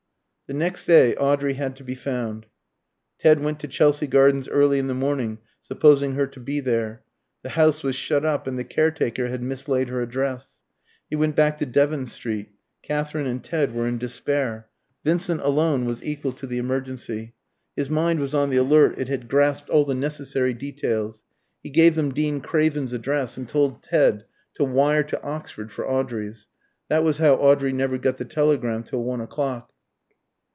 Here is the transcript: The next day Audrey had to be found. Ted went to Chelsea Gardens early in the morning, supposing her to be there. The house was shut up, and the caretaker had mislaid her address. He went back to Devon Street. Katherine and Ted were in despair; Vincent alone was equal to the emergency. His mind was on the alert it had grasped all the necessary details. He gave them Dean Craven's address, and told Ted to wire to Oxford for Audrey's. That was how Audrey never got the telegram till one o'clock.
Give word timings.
The 0.47 0.57
next 0.57 0.85
day 0.85 1.15
Audrey 1.15 1.53
had 1.53 1.77
to 1.77 1.83
be 1.85 1.95
found. 1.95 2.45
Ted 3.17 3.39
went 3.41 3.61
to 3.61 3.69
Chelsea 3.69 4.05
Gardens 4.05 4.49
early 4.49 4.79
in 4.79 4.87
the 4.87 4.93
morning, 4.93 5.37
supposing 5.61 6.15
her 6.15 6.27
to 6.27 6.41
be 6.41 6.59
there. 6.59 7.03
The 7.41 7.51
house 7.51 7.83
was 7.83 7.95
shut 7.95 8.25
up, 8.25 8.47
and 8.47 8.59
the 8.59 8.65
caretaker 8.65 9.29
had 9.29 9.41
mislaid 9.41 9.87
her 9.87 10.01
address. 10.01 10.59
He 11.09 11.15
went 11.15 11.37
back 11.37 11.57
to 11.59 11.65
Devon 11.65 12.05
Street. 12.05 12.49
Katherine 12.83 13.27
and 13.27 13.41
Ted 13.41 13.73
were 13.73 13.87
in 13.87 13.97
despair; 13.97 14.67
Vincent 15.05 15.39
alone 15.39 15.85
was 15.85 16.03
equal 16.03 16.33
to 16.33 16.45
the 16.45 16.57
emergency. 16.57 17.33
His 17.77 17.89
mind 17.89 18.19
was 18.19 18.35
on 18.35 18.49
the 18.49 18.57
alert 18.57 18.99
it 18.99 19.07
had 19.07 19.29
grasped 19.29 19.69
all 19.69 19.85
the 19.85 19.95
necessary 19.95 20.53
details. 20.53 21.23
He 21.63 21.69
gave 21.69 21.95
them 21.95 22.11
Dean 22.11 22.41
Craven's 22.41 22.91
address, 22.91 23.37
and 23.37 23.47
told 23.47 23.81
Ted 23.81 24.25
to 24.55 24.65
wire 24.65 25.03
to 25.03 25.23
Oxford 25.23 25.71
for 25.71 25.87
Audrey's. 25.87 26.47
That 26.89 27.05
was 27.05 27.19
how 27.19 27.35
Audrey 27.35 27.71
never 27.71 27.97
got 27.97 28.17
the 28.17 28.25
telegram 28.25 28.83
till 28.83 29.01
one 29.01 29.21
o'clock. 29.21 29.69